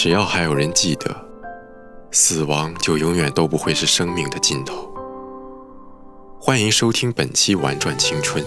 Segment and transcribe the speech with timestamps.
[0.00, 1.12] 只要还有人记得，
[2.12, 4.88] 死亡就永远都不会是生命的尽头。
[6.38, 8.44] 欢迎收听本期《玩转青春》，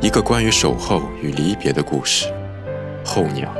[0.00, 2.32] 一个关于守候与离别的故事。
[3.04, 3.52] 候鸟。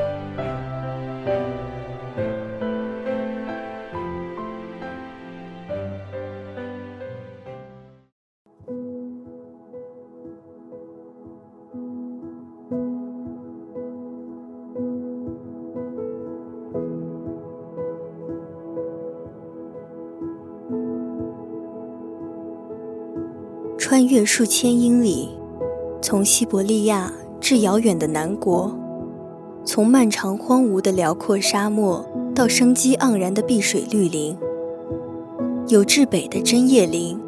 [23.93, 25.29] 穿越数千英里，
[26.01, 28.75] 从西伯利亚至遥远的南国，
[29.67, 32.03] 从漫长荒芜的辽阔沙漠
[32.35, 34.35] 到生机盎然的碧水绿林，
[35.69, 37.21] 有至北的针叶林，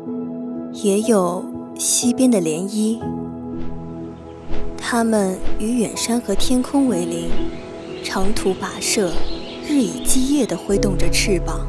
[0.72, 1.44] 也有
[1.78, 2.98] 西边的涟漪。
[4.78, 7.28] 它们与远山和天空为邻，
[8.02, 9.12] 长途跋涉，
[9.68, 11.66] 日以继夜地挥动着翅膀，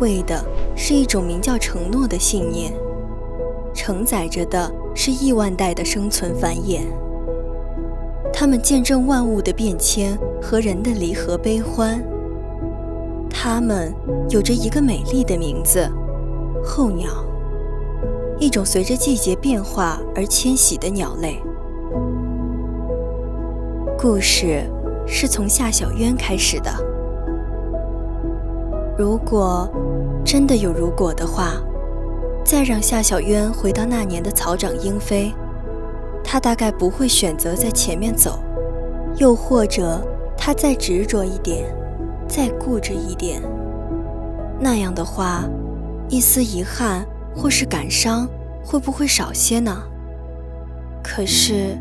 [0.00, 0.44] 为的
[0.74, 2.74] 是一种名叫承诺的信念。
[3.86, 6.84] 承载着的是亿万代的生存繁衍，
[8.32, 12.02] 他们见证万物的变迁和人的离合悲欢。
[13.28, 13.94] 他们
[14.30, 15.86] 有着一个美丽的名字——
[16.64, 17.10] 候鸟，
[18.38, 21.38] 一种随着季节变化而迁徙的鸟类。
[23.98, 24.62] 故事
[25.06, 26.70] 是从夏小渊开始的。
[28.96, 29.68] 如果
[30.24, 31.60] 真的有如果的话。
[32.54, 35.34] 再让夏小渊回到那年的草长莺飞，
[36.22, 38.38] 他大概不会选择在前面走，
[39.16, 40.00] 又或者
[40.38, 41.66] 他再执着一点，
[42.28, 43.42] 再固执一点。
[44.60, 45.42] 那样的话，
[46.08, 47.04] 一丝遗憾
[47.34, 48.24] 或是感伤
[48.64, 49.76] 会不会少些呢？
[51.02, 51.76] 可是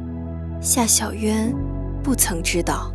[0.60, 1.54] 夏小渊
[2.02, 2.92] 不曾知道。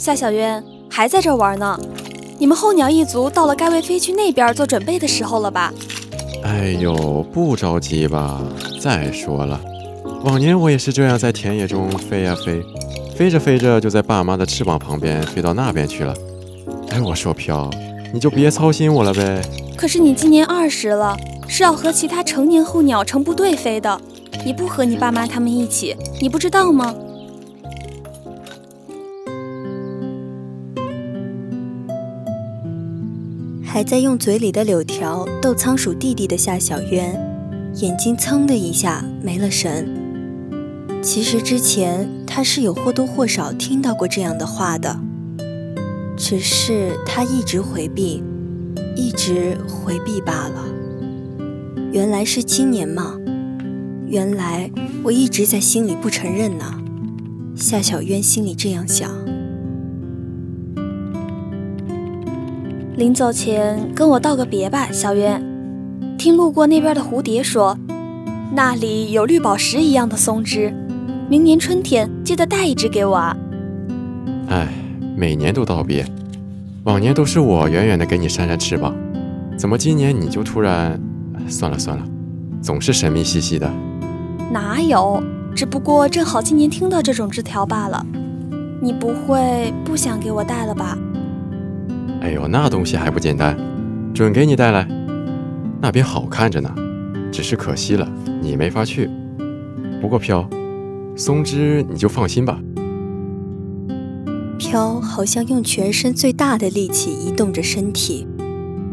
[0.00, 1.78] 夏小渊还在这玩呢。
[2.38, 5.70] 你们候鸟一族到了该为飞去那边做准备的时候了吧？
[6.42, 8.40] 哎呦，不着急吧。
[8.80, 9.60] 再说了，
[10.24, 12.62] 往年我也是这样在田野中飞呀飞，
[13.14, 16.14] 飞着飞着就在爸妈的翅膀旁边飞到那边去了。
[16.88, 17.68] 哎，我说飘，
[18.14, 19.42] 你就别操心我了呗。
[19.76, 21.14] 可是你今年二十了，
[21.46, 24.00] 是要和其他成年候鸟成部队飞的。
[24.46, 26.94] 你不和你爸妈他们一起，你不知道吗？
[33.72, 37.14] 还在用嘴里的柳条逗仓鼠弟弟的夏小渊，
[37.76, 39.88] 眼睛噌的一下没了神。
[41.00, 44.98] 其实之前他是有或多或少听到过这样的话的，
[46.16, 48.24] 只是他一直回避，
[48.96, 50.64] 一直回避罢了。
[51.92, 53.14] 原来是今年吗？
[54.08, 54.68] 原来
[55.04, 56.64] 我一直在心里不承认呢。
[57.54, 59.08] 夏小渊心里这样想。
[63.00, 65.42] 临走前跟我道个别吧，小渊。
[66.18, 67.74] 听路过那边的蝴蝶说，
[68.52, 70.70] 那里有绿宝石一样的松枝，
[71.26, 73.34] 明年春天记得带一只给我啊。
[74.50, 74.68] 哎，
[75.16, 76.04] 每年都道别，
[76.84, 78.94] 往年都是我远远的给你扇扇翅膀，
[79.56, 81.00] 怎么今年你就突然……
[81.48, 82.04] 算了算了，
[82.60, 83.66] 总是神秘兮兮的。
[84.52, 85.22] 哪有？
[85.56, 88.04] 只不过正好今年听到这种枝条罢了。
[88.82, 90.98] 你不会不想给我带了吧？
[92.20, 93.56] 哎呦，那东西还不简单，
[94.14, 94.86] 准给你带来。
[95.80, 96.70] 那边好看着呢，
[97.32, 98.06] 只是可惜了，
[98.42, 99.08] 你没法去。
[100.00, 100.48] 不过飘，
[101.16, 102.60] 松枝你就放心吧。
[104.58, 108.26] 飘好像用全身最大的力气移动着身体，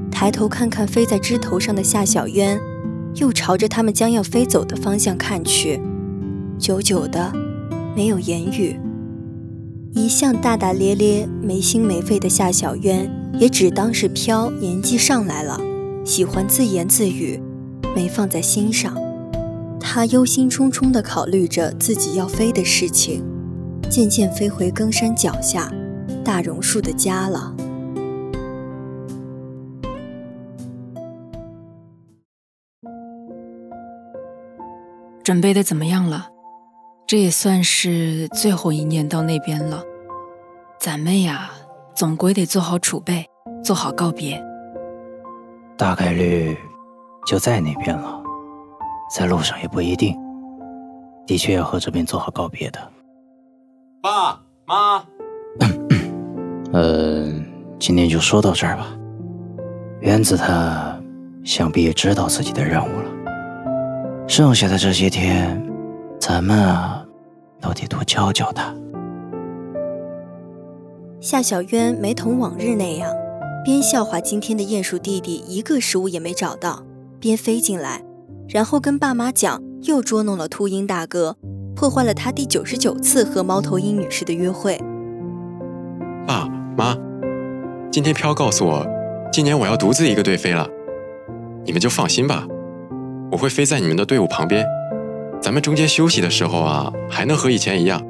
[0.10, 2.58] 抬头看看飞在枝头上的夏小渊，
[3.16, 5.82] 又朝着他们将要飞走的方向看去，
[6.58, 7.34] 久久的，
[7.94, 8.80] 没有言语。
[9.98, 15.60] 一向大大咧咧、没心没肺的夏小渊，也只当是飘年纪上来了，
[16.06, 17.42] 喜欢自言自语，
[17.96, 18.96] 没放在心上。
[19.80, 23.26] 他忧心忡忡地考虑着自己要飞的事情，
[23.90, 25.74] 渐渐飞回更山脚下
[26.24, 27.56] 大榕树的家了。
[35.24, 36.37] 准备的怎么样了？
[37.08, 39.82] 这也算是最后一年到那边了，
[40.78, 41.52] 咱们呀，
[41.96, 43.26] 总归得做好储备，
[43.64, 44.44] 做好告别。
[45.78, 46.58] 大概率
[47.26, 48.22] 就在那边了，
[49.10, 50.18] 在路上也不一定。
[51.26, 52.92] 的确要和这边做好告别的。
[54.02, 55.02] 爸妈，
[56.74, 57.46] 嗯，
[57.80, 58.86] 今天就说到这儿吧。
[60.02, 61.00] 原子他
[61.46, 65.64] 想必也知道自己的任务了，剩下的这些天。
[66.20, 66.97] 咱们啊，
[67.62, 68.74] 都得多教教他。
[71.20, 73.12] 夏小渊没同往日那样，
[73.66, 76.84] 边笑话今天的鼹鼠弟弟一个食物也没找到，
[77.20, 78.04] 边飞进来，
[78.48, 81.36] 然后跟爸妈讲又捉弄了秃鹰大哥，
[81.76, 84.80] 破坏了他第九十九次和猫头鹰女士的约会。
[86.26, 86.96] 爸妈，
[87.92, 88.86] 今天飘告诉我，
[89.32, 90.68] 今年我要独自一个队飞了，
[91.66, 92.46] 你们就放心吧，
[93.32, 94.64] 我会飞在你们的队伍旁边。
[95.42, 98.02] 咱们中间休息的时候啊，还能和以前一样，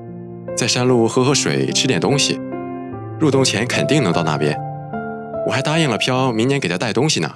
[0.56, 2.40] 在山路喝喝水，吃点东西。
[3.20, 4.58] 入冬前肯定能到那边。
[5.46, 7.32] 我还答应了飘，明年给他带东西呢。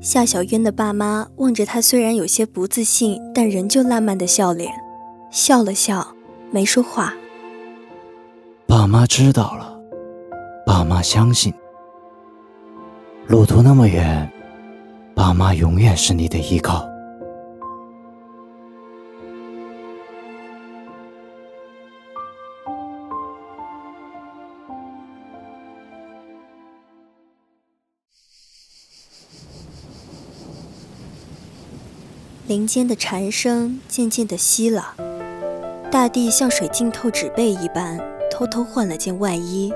[0.00, 4.72] 夏小渊的爸妈望着他，虽然有些不自信，但仍旧烂漫的笑脸，
[5.30, 6.14] 笑了笑，
[6.50, 7.14] 没说话。
[8.66, 9.78] 爸妈知道了，
[10.66, 11.52] 爸妈相信。
[13.26, 14.30] 路途那么远，
[15.14, 16.86] 爸妈永远是你的依靠。
[32.48, 34.94] 林间的蝉声渐渐的稀了，
[35.90, 37.98] 大地像水浸透纸背一般，
[38.30, 39.72] 偷偷换了件外衣。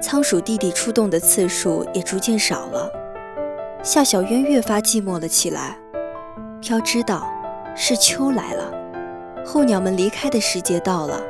[0.00, 2.90] 仓鼠弟弟出动的次数也逐渐少了，
[3.82, 5.76] 夏小渊越发寂寞了起来。
[6.62, 7.30] 飘知道，
[7.76, 8.72] 是秋来了，
[9.44, 11.20] 候鸟们离开的时节到了，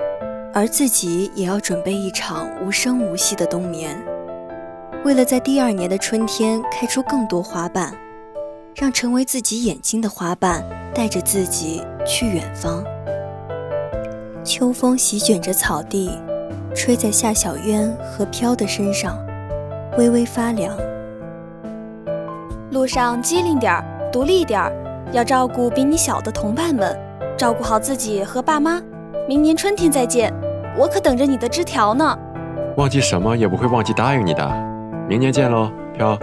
[0.52, 4.00] 而自己也要准备一场无声无息的冬眠，
[5.04, 7.93] 为了在第二年的春天开出更多花瓣。
[8.74, 12.84] 让成为自己眼睛的花瓣带着自己去远方。
[14.43, 16.10] 秋风席卷着草地，
[16.74, 19.16] 吹在夏小渊和飘的身上，
[19.96, 20.76] 微微发凉。
[22.72, 24.72] 路上机灵点儿，独立点儿，
[25.12, 26.98] 要照顾比你小的同伴们，
[27.38, 28.82] 照顾好自己和爸妈。
[29.28, 30.34] 明年春天再见，
[30.76, 32.19] 我可等着你的枝条呢。
[32.76, 34.44] 忘记什么也不会忘记答应你的。
[35.08, 36.19] 明年见喽，飘。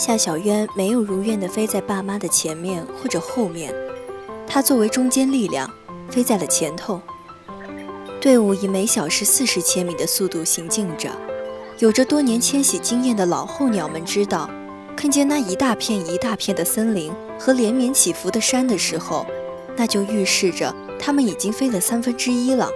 [0.00, 3.70] 夏小渊没有如愿的飞在爸妈的前面或者后面，
[4.46, 5.70] 他作为中坚力量，
[6.08, 6.98] 飞在了前头。
[8.18, 11.10] 队伍以每小时四十千米的速度行进着。
[11.80, 14.48] 有着多年迁徙经验的老候鸟们知道，
[14.96, 19.26] 看见那一大片一大片的森林和连绵起伏的山的时候，
[19.76, 22.70] 那就预示着它们已经飞了三分之一了。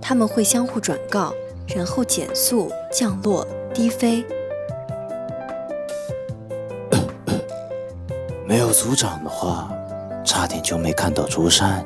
[0.00, 1.32] 他们会相互转告，
[1.72, 4.24] 然后减速、降落、低飞。
[8.52, 9.70] 没有组长的话，
[10.26, 11.82] 差点就没看到竹山。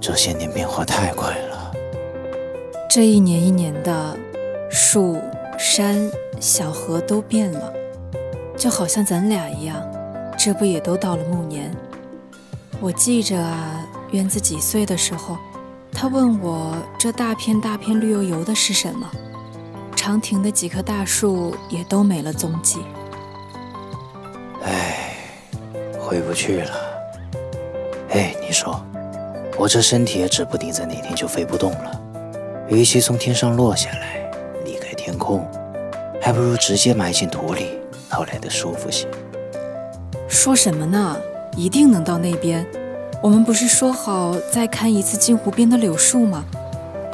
[0.00, 1.70] 这些年变化太快了，
[2.88, 4.16] 这一年一年的，
[4.70, 5.20] 树、
[5.58, 7.70] 山、小河都变了，
[8.56, 9.76] 就好像咱俩一样，
[10.38, 11.70] 这不也都到了暮年？
[12.80, 15.36] 我记着啊，园子几岁的时候，
[15.92, 19.06] 他问我这大片大片绿油油的是什么，
[19.94, 22.80] 长亭的几棵大树也都没了踪迹。
[26.06, 26.70] 回不去了。
[28.10, 28.80] 哎，你说，
[29.58, 32.00] 我这身体也指不定在哪天就飞不动了。
[32.68, 34.30] 与其从天上落下来，
[34.64, 35.44] 离开天空，
[36.22, 37.70] 还不如直接埋进土里，
[38.08, 39.08] 倒来的舒服些。
[40.28, 41.16] 说什么呢？
[41.56, 42.64] 一定能到那边。
[43.20, 46.44] 我们不是说好再看一次镜湖边的柳树吗？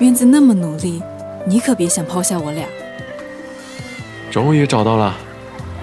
[0.01, 1.03] 渊子那么努力，
[1.47, 2.67] 你可别想抛下我俩。
[4.31, 5.15] 终于找到了，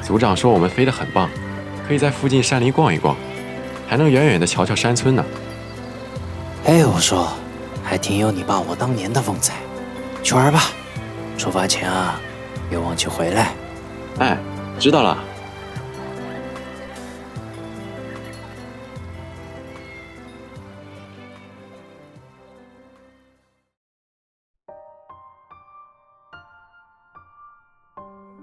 [0.04, 1.28] 组长说我们飞得很棒，
[1.90, 3.18] 可以在附近山林逛一逛，
[3.88, 5.26] 还能远远的瞧瞧山村呢。
[6.66, 7.28] 哎，我说，
[7.84, 9.56] 还挺有你爸我当年的风采。
[10.22, 10.66] 去玩吧，
[11.36, 12.22] 出发前啊，
[12.70, 13.56] 别忘记回来。
[14.20, 14.38] 哎，
[14.80, 15.18] 知道了。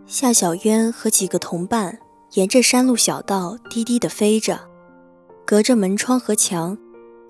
[0.05, 2.01] 夏小渊和几个同伴
[2.33, 4.61] 沿着山路小道低低地飞着，
[5.47, 6.77] 隔着门窗和墙，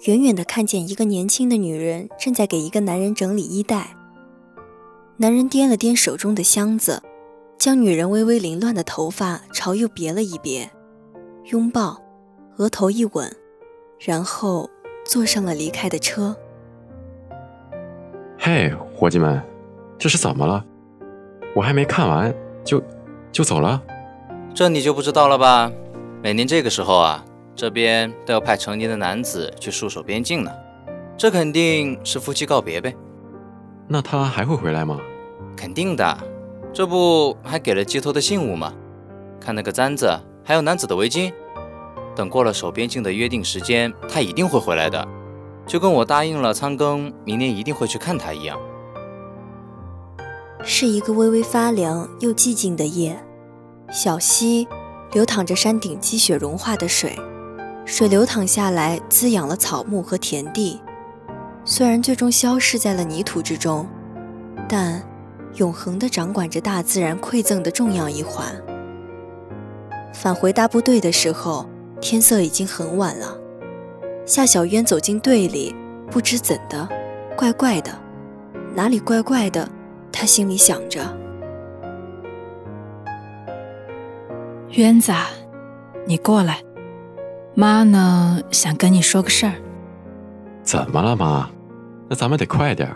[0.07, 3.97] 远远地看见一个年轻的女人正在给一个男人整理衣带。
[5.19, 7.03] 男人掂了掂手中的箱子，
[7.59, 10.71] 将女人微微凌乱的头发朝右别了一别，
[11.45, 12.01] 拥抱，
[12.57, 13.31] 额头一吻，
[14.01, 14.69] 然后
[15.05, 16.37] 坐上了离开的车。
[18.39, 19.41] 嘿，伙计们，
[19.99, 20.65] 这是怎么了？
[21.55, 22.35] 我还没看完。
[22.65, 22.83] 就
[23.31, 23.81] 就走了，
[24.57, 25.71] 这你就不知道了吧？
[26.23, 27.23] 每年这个时候啊，
[27.55, 30.51] 这边都要派成年的男子去戍守边境呢。
[31.15, 32.97] 这肯定是夫妻告别呗。
[33.87, 34.99] 那他还会回来吗？
[35.55, 36.19] 肯定的，
[36.73, 38.73] 这不还给了寄托的信物吗？
[39.39, 41.31] 看那个簪子，还有男子的围巾。
[42.15, 45.07] 等过了守边境的约定时间，他一定会回来的，
[45.67, 48.59] 就跟我答应了苍庚明年一定会去看他一样。
[50.65, 53.23] 是一个微微发凉又寂静的夜，
[53.91, 54.67] 小溪
[55.13, 57.19] 流淌着山顶积雪融化的水，
[57.85, 60.81] 水流淌下来滋养了草木和田地。
[61.65, 63.87] 虽然最终消失在了泥土之中，
[64.69, 65.03] 但
[65.55, 68.47] 永恒地掌管着大自然馈赠的重要一环。
[70.13, 71.67] 返回大部队的时候，
[72.01, 73.37] 天色已经很晚了。
[74.25, 75.75] 夏小渊走进队里，
[76.11, 76.89] 不知怎的，
[77.37, 77.91] 怪怪的，
[78.75, 79.69] 哪里怪怪的？
[80.13, 81.03] 他心里想着
[84.71, 85.13] ：“渊子，
[86.07, 86.61] 你过来，
[87.55, 89.55] 妈呢，想跟你说个事儿。
[90.63, 91.49] ”“怎么了，妈？
[92.09, 92.95] 那咱们得快点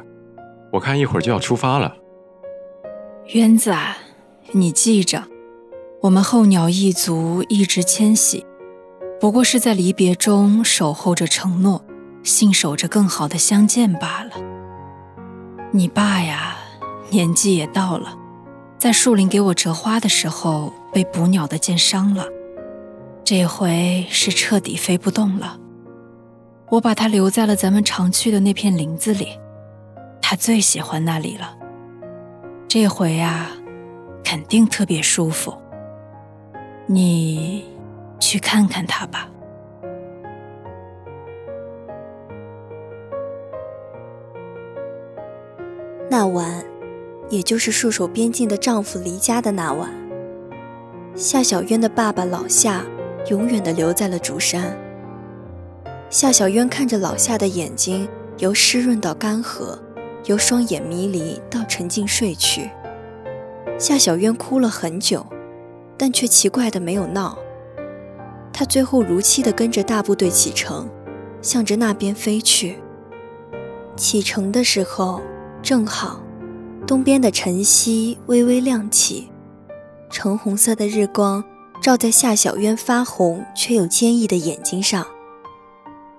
[0.72, 1.96] 我看一会儿就要出发了。
[3.34, 3.74] ”“渊子，
[4.52, 5.22] 你记着，
[6.02, 8.44] 我们候鸟一族一直迁徙，
[9.20, 11.84] 不过是在离别中守候着承诺，
[12.22, 14.30] 信守着更好的相见罢了。
[15.72, 16.56] 你爸呀。”
[17.12, 18.16] 年纪也到了，
[18.78, 22.26] 在树林给我折花的时候被捕鸟的箭伤了，
[23.24, 25.58] 这回是彻底飞不动了。
[26.68, 29.38] 我把它留在了咱们常去的那片林子里，
[30.20, 31.56] 它最喜欢那里了。
[32.68, 33.50] 这回啊，
[34.24, 35.54] 肯定特别舒服。
[36.86, 37.64] 你
[38.18, 39.28] 去看看它吧。
[46.10, 46.64] 那晚。
[47.30, 49.88] 也就是戍守边境的丈夫离家的那晚，
[51.20, 52.82] 夏小渊的爸爸老夏
[53.28, 54.74] 永远的留在了竹山。
[56.08, 58.08] 夏小渊看着老夏的眼睛
[58.38, 59.78] 由湿润到干涸，
[60.24, 62.70] 由双眼迷离到沉静睡去。
[63.78, 65.26] 夏小渊哭了很久，
[65.98, 67.38] 但却奇怪的没有闹。
[68.50, 70.88] 他最后如期的跟着大部队启程，
[71.42, 72.78] 向着那边飞去。
[73.94, 75.20] 启程的时候
[75.60, 76.22] 正好。
[76.86, 79.30] 东边的晨曦微微亮起，
[80.10, 81.42] 橙红色的日光
[81.80, 85.06] 照在夏小渊发红却又坚毅的眼睛上，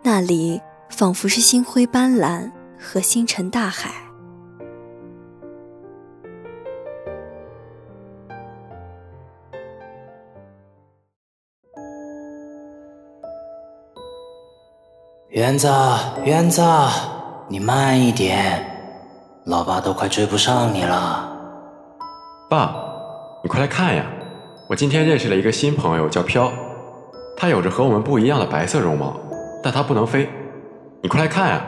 [0.01, 3.91] 那里仿佛是星辉斑斓和星辰大海。
[15.29, 15.67] 园子，
[16.23, 16.61] 园子，
[17.47, 18.67] 你慢一点。
[19.45, 21.35] 老爸都快追不上你了，
[22.49, 22.75] 爸，
[23.43, 24.05] 你快来看呀！
[24.67, 26.51] 我今天认识了一个新朋友，叫飘，
[27.35, 29.19] 他有着和我们不一样的白色绒毛，
[29.63, 30.29] 但他不能飞。
[31.01, 31.65] 你快来看呀！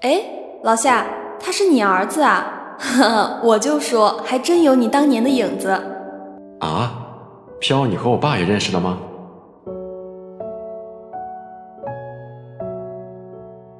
[0.00, 0.20] 哎，
[0.64, 1.06] 老夏，
[1.38, 2.44] 他是你儿子啊！
[3.44, 5.68] 我就说，还真有你当年的影子。
[6.58, 6.92] 啊，
[7.60, 8.98] 飘，你和我爸也认识了吗？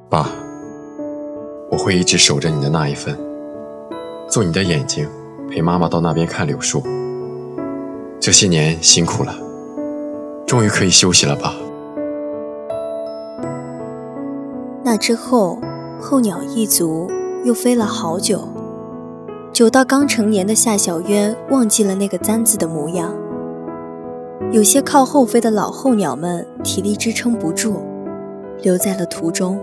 [0.09, 0.27] 爸。
[1.71, 3.19] 我会一直守着你的那一份，
[4.29, 5.09] 做你的眼睛，
[5.51, 6.83] 陪妈妈到那边看柳树。
[8.21, 9.35] 这些年辛苦了，
[10.47, 11.55] 终于可以休息了吧？
[14.85, 15.59] 那之后，
[16.01, 17.11] 候鸟一族
[17.45, 18.49] 又飞了好久，
[19.53, 23.15] 久到刚成年的夏小渊忘记了那个簪子的模样。
[24.51, 27.83] 有些靠后飞的老候鸟们体力支撑不住，
[28.63, 29.61] 留在了途中。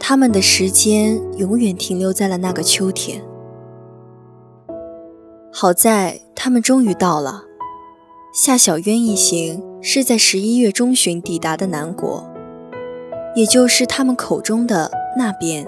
[0.00, 3.22] 他们的时间永远停留在了那个秋天。
[5.60, 7.42] 好在他们终于到了。
[8.32, 12.24] 夏小渊一行是在十一月中旬抵达的南国，
[13.34, 15.66] 也就是他们口中的那边。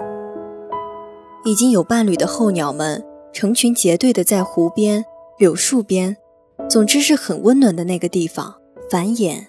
[1.43, 5.03] 已经有伴侣的候鸟们成群结队的在湖边、
[5.37, 6.15] 柳树边。
[6.69, 8.55] 总之是很温暖的那个地方
[8.89, 9.47] 繁衍，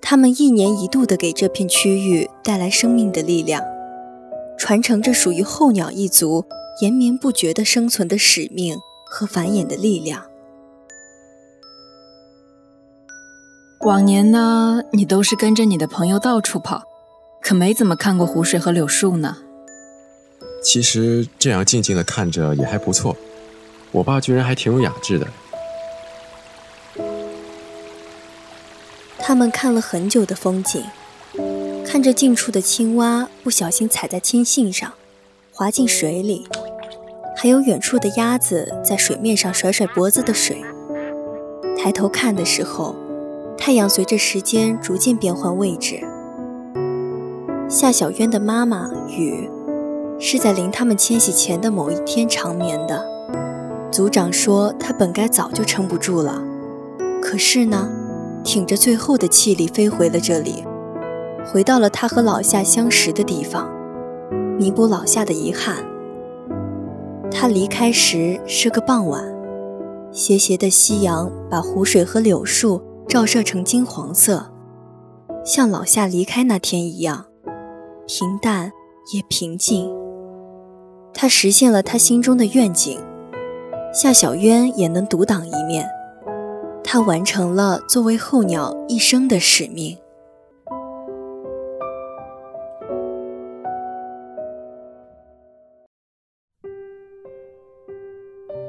[0.00, 3.62] 他们一年一度的给这片区域带来生命的力量，
[4.56, 6.46] 传承着属于候鸟一族
[6.80, 8.78] 延绵不绝的生存的使命
[9.10, 10.22] 和繁衍的力量。
[13.80, 16.82] 往年呢，你都是跟着你的朋友到处跑，
[17.42, 19.38] 可没怎么看过湖水和柳树呢。
[20.62, 23.16] 其实这样静静的看着也还不错，
[23.90, 25.26] 我爸居然还挺有雅致的。
[29.18, 30.84] 他们看了很久的风景，
[31.86, 34.92] 看着近处的青蛙不小心踩在青荇上，
[35.52, 36.46] 滑进水里，
[37.36, 40.62] 还有远处的鸭子在水面上甩甩脖子的水。
[41.76, 42.94] 抬头看的时候，
[43.56, 46.00] 太阳随着时间逐渐变换位置。
[47.68, 49.48] 夏小渊的妈妈雨
[50.18, 53.04] 是在临他们迁徙前的某一天长眠的。
[53.90, 56.42] 族长说他本该早就撑不住了，
[57.22, 57.88] 可是呢？
[58.42, 60.64] 挺着最后的气力飞回了这里，
[61.52, 63.70] 回到了他和老夏相识的地方，
[64.58, 65.89] 弥补老夏的遗憾。
[67.30, 69.24] 他离开时是个傍晚，
[70.12, 74.52] 斜斜的夕阳把湖水和柳树照射成金黄色，
[75.44, 77.26] 像老夏离开那天一样，
[78.06, 78.72] 平淡
[79.14, 79.90] 也平静。
[81.14, 83.00] 他实现了他心中的愿景，
[83.92, 85.88] 夏小渊也能独当一面。
[86.82, 89.96] 他完成了作为候鸟一生的使命。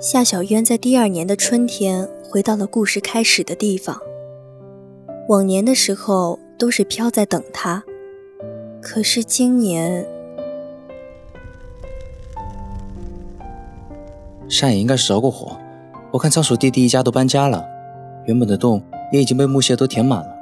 [0.02, 4.02] 夏小渊在第二年的春天回到了故事开始的地方。
[5.30, 7.84] 往年的时候都是飘在等他，
[8.82, 10.04] 可是今年，
[14.50, 15.56] 山野应该是着过火，
[16.10, 17.64] 我看仓鼠弟弟一家都搬家了。
[18.26, 20.36] 原本的洞也已经被木屑都填满了。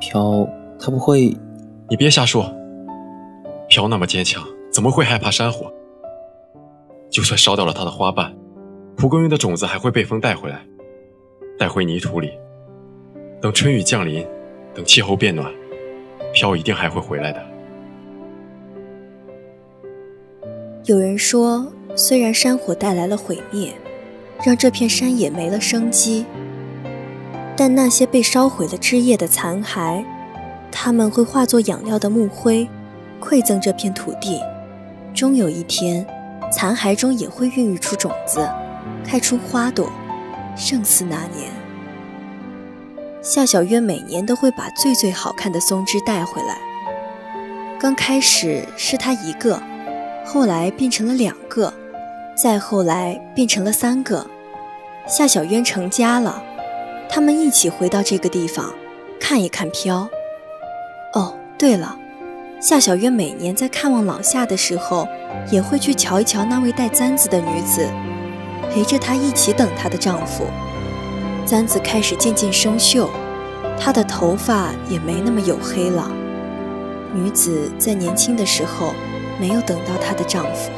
[0.00, 0.46] 飘，
[0.78, 1.34] 他不会？
[1.88, 2.54] 你别瞎说。
[3.70, 5.72] 飘那么坚强，怎么会害怕山火？
[7.08, 8.34] 就算烧掉了他的花瓣，
[8.96, 10.64] 蒲公英的种子还会被风带回来，
[11.58, 12.30] 带回泥土里。
[13.40, 14.24] 等春雨降临，
[14.72, 15.52] 等气候变暖，
[16.32, 17.42] 飘一定还会回来的。
[20.84, 23.72] 有人说，虽然山火带来了毁灭，
[24.44, 26.24] 让这片山野没了生机。
[27.56, 30.04] 但那些被烧毁了枝叶的残骸，
[30.70, 32.68] 它们会化作养料的木灰，
[33.20, 34.40] 馈赠这片土地。
[35.12, 36.06] 终有一天，
[36.50, 38.48] 残骸中也会孕育出种子，
[39.06, 39.90] 开出花朵，
[40.56, 41.50] 胜似那年。
[43.22, 46.58] 夏小渊每年都会把最最好看的松枝带回来。
[47.78, 49.62] 刚开始是他一个，
[50.24, 51.72] 后来变成了两个，
[52.36, 54.26] 再后来变成了三个。
[55.06, 56.42] 夏小渊成家了。
[57.08, 58.72] 他们一起回到这个地方，
[59.20, 60.08] 看一看飘。
[61.12, 61.98] 哦，对了，
[62.58, 65.06] 夏小月每年在看望老夏的时候，
[65.50, 67.86] 也会去瞧一瞧那位带簪子的女子，
[68.72, 70.46] 陪着她一起等她的丈夫。
[71.44, 73.08] 簪子开始渐渐生锈，
[73.78, 76.10] 她的头发也没那么黝黑了。
[77.14, 78.94] 女子在年轻的时候，
[79.38, 80.70] 没有等到她的丈夫。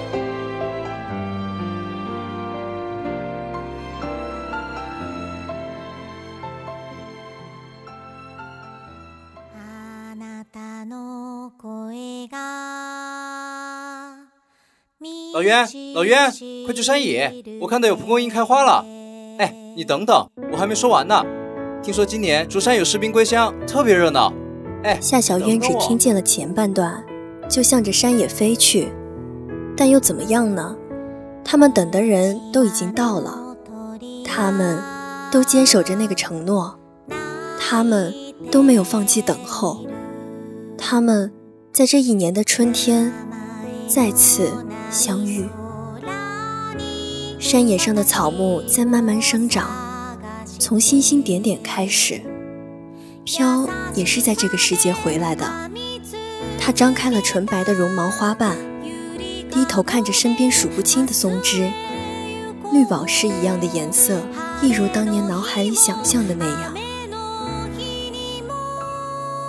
[15.35, 16.31] 老袁，老袁，
[16.65, 17.33] 快去山野！
[17.61, 18.85] 我看到有蒲公英开花了。
[19.39, 21.23] 哎，你等等，我还没说完呢。
[21.83, 24.33] 听说今年竹山有士兵归乡，特别热闹。
[24.83, 27.05] 哎，夏小渊只听见了前半段，
[27.49, 28.89] 就向着山野飞去。
[29.77, 30.77] 但又怎么样呢？
[31.45, 33.57] 他们等的人都已经到了，
[34.25, 34.83] 他们
[35.31, 36.79] 都坚守着那个承诺，
[37.61, 38.15] 他们
[38.51, 39.85] 都没有放弃等候，
[40.79, 41.31] 他们
[41.73, 43.13] 在这一年的春天
[43.87, 44.51] 再次。
[44.91, 45.45] 相遇，
[47.45, 49.69] 山野上的草木在慢慢生长，
[50.59, 52.23] 从星星点点开始。
[53.23, 55.47] 飘也是在这个世界回来的，
[56.59, 58.57] 它张开了纯白的绒毛花瓣，
[59.51, 61.71] 低头看着身边数不清的松枝，
[62.73, 64.19] 绿宝石一样的颜色，
[64.63, 66.75] 一如当年脑海里想象的那样。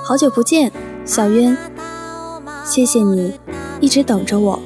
[0.03, 0.69] 好久不见，
[1.05, 1.57] 小渊，
[2.65, 3.39] 谢谢你
[3.79, 4.61] 一直等着我。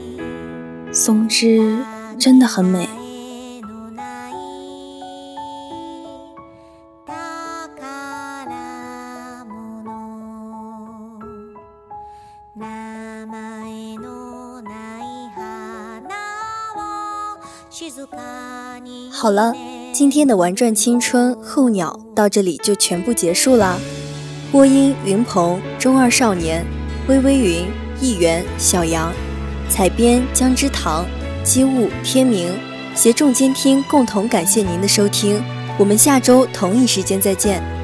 [0.91, 1.77] 松枝
[2.17, 2.89] 真的很美。
[19.11, 19.53] 好了，
[19.93, 23.79] 今天的玩转青春候鸟到这里就全部结束了。
[24.51, 26.65] 播音：云鹏、中二少年、
[27.07, 27.65] 微微云、
[28.01, 29.13] 一元、小杨，
[29.69, 31.05] 采编：姜之堂、
[31.43, 32.51] 机务、天明，
[32.95, 35.41] 协众监听共同感谢您的收听，
[35.77, 37.78] 我们下周同一时间再见。